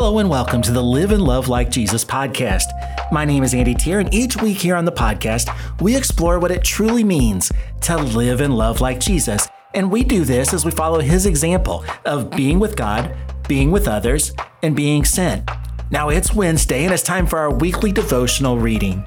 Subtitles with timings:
[0.00, 2.64] Hello and welcome to the Live and Love Like Jesus podcast.
[3.12, 6.50] My name is Andy Tier, and each week here on the podcast, we explore what
[6.50, 7.52] it truly means
[7.82, 9.46] to live and love like Jesus.
[9.74, 13.14] And we do this as we follow his example of being with God,
[13.46, 14.32] being with others,
[14.62, 15.46] and being sent.
[15.90, 19.04] Now it's Wednesday, and it's time for our weekly devotional reading.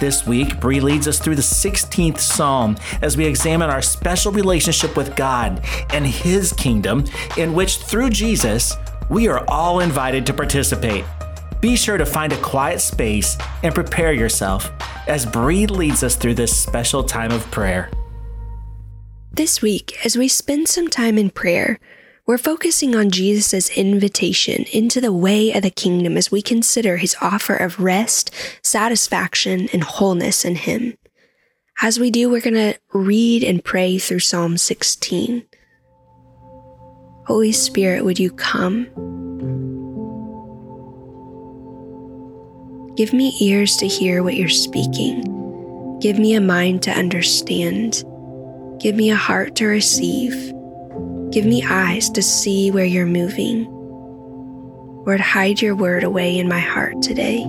[0.00, 4.96] This week, Bree leads us through the 16th Psalm as we examine our special relationship
[4.96, 7.04] with God and His kingdom,
[7.36, 8.76] in which through Jesus,
[9.12, 11.04] we are all invited to participate.
[11.60, 14.72] Be sure to find a quiet space and prepare yourself
[15.06, 17.90] as Bree leads us through this special time of prayer.
[19.30, 21.78] This week, as we spend some time in prayer,
[22.26, 27.14] we're focusing on Jesus' invitation into the way of the kingdom as we consider his
[27.20, 30.96] offer of rest, satisfaction, and wholeness in him.
[31.82, 35.44] As we do, we're going to read and pray through Psalm 16.
[37.32, 38.84] Holy Spirit, would you come?
[42.94, 45.22] Give me ears to hear what you're speaking.
[45.98, 48.04] Give me a mind to understand.
[48.80, 50.34] Give me a heart to receive.
[51.30, 53.64] Give me eyes to see where you're moving.
[55.06, 57.46] Lord, hide your word away in my heart today.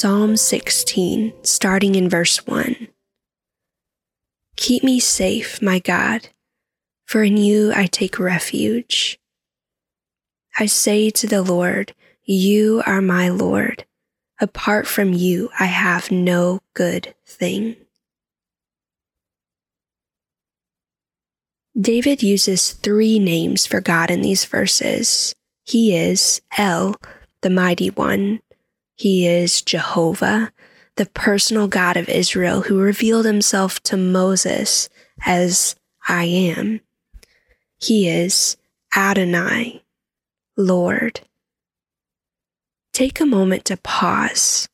[0.00, 2.88] Psalm 16, starting in verse 1.
[4.56, 6.30] Keep me safe, my God,
[7.04, 9.20] for in you I take refuge.
[10.58, 13.84] I say to the Lord, You are my Lord.
[14.40, 17.76] Apart from you, I have no good thing.
[21.78, 25.34] David uses three names for God in these verses.
[25.66, 26.96] He is El,
[27.42, 28.40] the mighty one.
[29.00, 30.52] He is Jehovah,
[30.96, 34.90] the personal God of Israel who revealed himself to Moses
[35.24, 35.74] as
[36.06, 36.82] I am.
[37.78, 38.58] He is
[38.94, 39.82] Adonai,
[40.54, 41.22] Lord.
[42.92, 44.68] Take a moment to pause.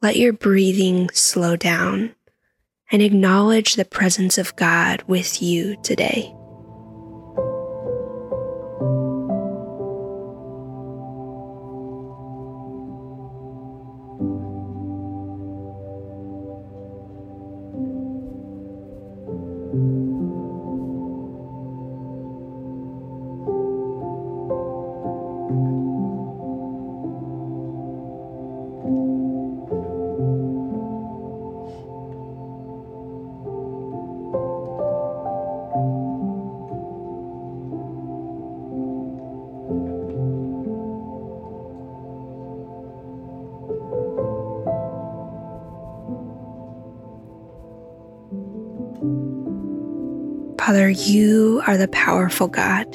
[0.00, 2.14] Let your breathing slow down
[2.92, 6.32] and acknowledge the presence of God with you today.
[50.64, 52.86] Father, you are the powerful God.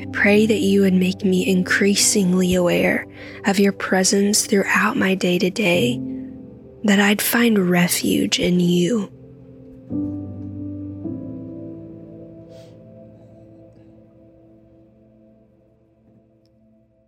[0.00, 3.06] I pray that you would make me increasingly aware
[3.44, 6.00] of your presence throughout my day to day,
[6.84, 9.12] that I'd find refuge in you.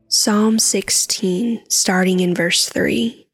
[0.08, 3.26] Psalm 16, starting in verse 3.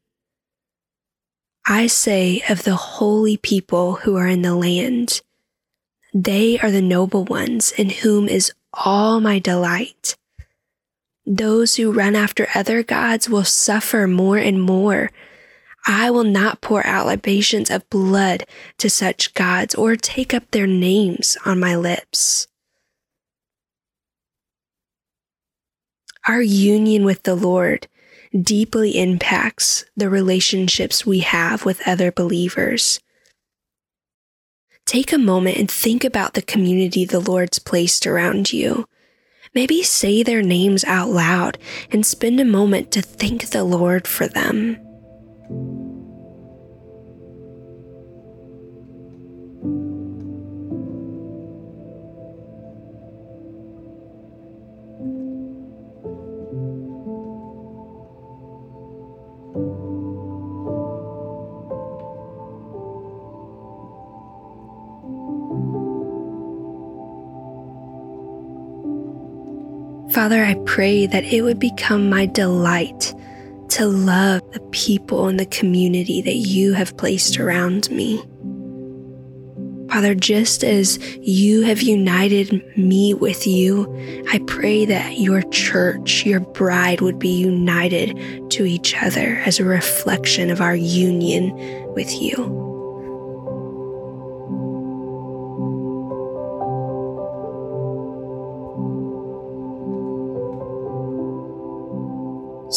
[1.67, 5.21] I say of the holy people who are in the land,
[6.13, 10.15] they are the noble ones in whom is all my delight.
[11.25, 15.11] Those who run after other gods will suffer more and more.
[15.85, 18.45] I will not pour out libations of blood
[18.77, 22.47] to such gods or take up their names on my lips.
[26.27, 27.87] Our union with the Lord
[28.39, 32.99] deeply impacts the relationships we have with other believers
[34.91, 38.85] take a moment and think about the community the Lord's placed around you.
[39.55, 41.57] Maybe say their names out loud
[41.91, 44.75] and spend a moment to thank the Lord for them.
[70.21, 73.11] Father, I pray that it would become my delight
[73.69, 78.17] to love the people and the community that you have placed around me.
[79.89, 83.91] Father, just as you have united me with you,
[84.31, 88.15] I pray that your church, your bride, would be united
[88.51, 91.51] to each other as a reflection of our union
[91.95, 92.70] with you.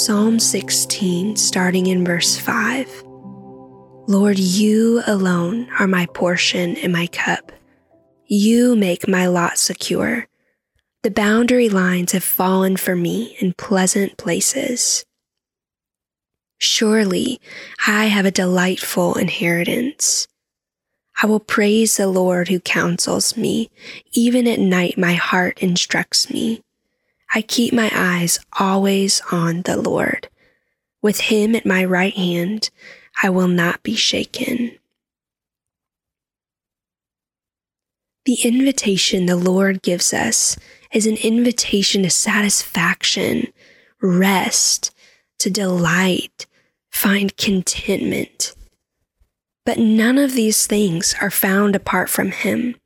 [0.04, 3.04] Psalm 16, starting in verse 5.
[4.06, 7.50] Lord, you alone are my portion and my cup.
[8.26, 10.28] You make my lot secure.
[11.04, 15.06] The boundary lines have fallen for me in pleasant places.
[16.58, 17.40] Surely
[17.86, 20.28] I have a delightful inheritance.
[21.22, 23.70] I will praise the Lord who counsels me.
[24.12, 26.60] Even at night, my heart instructs me.
[27.34, 30.28] I keep my eyes always on the Lord.
[31.02, 32.70] With him at my right hand,
[33.22, 34.78] I will not be shaken.
[38.24, 40.56] The invitation the Lord gives us
[40.92, 43.52] is an invitation to satisfaction,
[44.00, 44.94] rest,
[45.40, 46.46] to delight,
[46.88, 48.54] find contentment.
[49.66, 52.76] But none of these things are found apart from Him.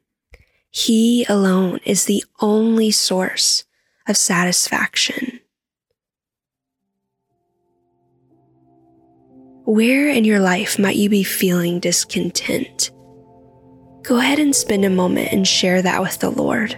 [0.70, 3.64] He alone is the only source
[4.08, 5.40] of satisfaction.
[9.64, 12.90] Where in your life might you be feeling discontent?
[14.02, 16.76] Go ahead and spend a moment and share that with the Lord.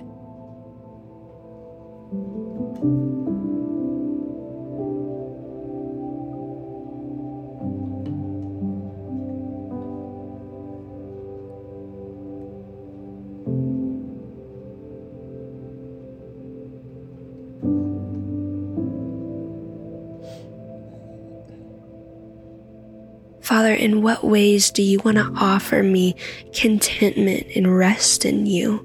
[23.61, 26.17] Father, in what ways do you want to offer me
[26.55, 28.79] contentment and rest in you?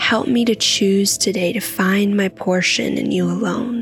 [0.00, 3.77] Help me to choose today to find my portion in you alone.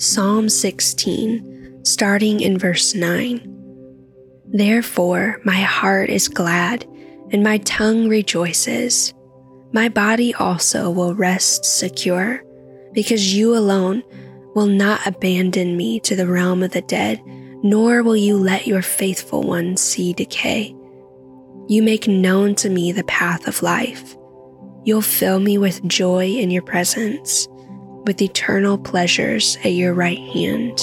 [0.00, 3.42] Psalm 16, starting in verse 9.
[4.46, 6.86] Therefore, my heart is glad,
[7.32, 9.12] and my tongue rejoices.
[9.72, 12.44] My body also will rest secure,
[12.92, 14.04] because you alone
[14.54, 17.20] will not abandon me to the realm of the dead,
[17.64, 20.76] nor will you let your faithful one see decay.
[21.66, 24.16] You make known to me the path of life.
[24.84, 27.48] You'll fill me with joy in your presence
[28.08, 30.78] with eternal pleasures at your right hand.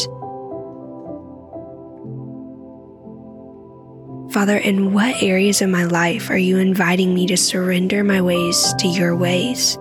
[4.31, 8.75] Father, in what areas of my life are you inviting me to surrender my ways
[8.77, 9.75] to your ways?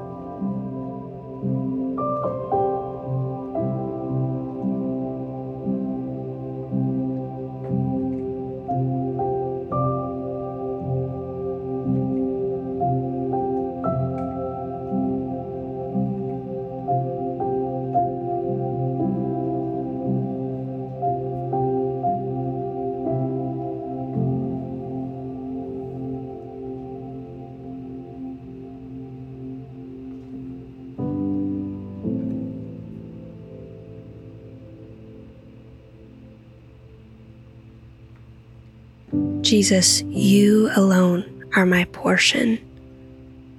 [39.44, 42.58] Jesus, you alone are my portion.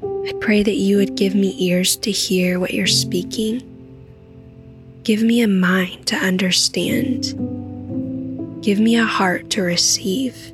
[0.02, 3.62] I pray that you would give me ears to hear what you're speaking.
[5.04, 7.26] Give me a mind to understand.
[8.64, 10.52] Give me a heart to receive.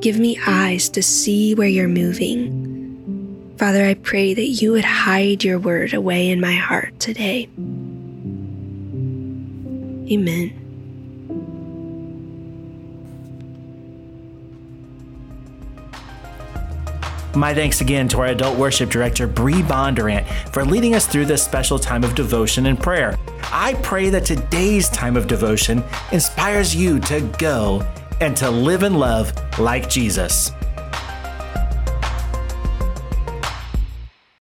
[0.00, 3.54] Give me eyes to see where you're moving.
[3.58, 7.48] Father, I pray that you would hide your word away in my heart today.
[10.10, 10.63] Amen.
[17.36, 21.42] My thanks again to our adult worship director, Bree Bondurant, for leading us through this
[21.42, 23.18] special time of devotion and prayer.
[23.50, 27.84] I pray that today's time of devotion inspires you to go
[28.20, 30.52] and to live and love like Jesus.